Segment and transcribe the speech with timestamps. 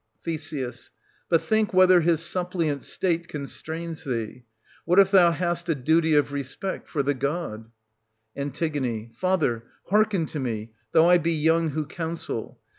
[0.25, 0.63] Th.
[1.29, 4.45] But think whether his suppliant state con strains thee:
[4.83, 7.49] what if thou hast a duty of respect for 1 180
[8.79, 8.83] the god?
[8.83, 9.13] An.
[9.13, 12.59] Father, hearken to me, though I be young who counsel.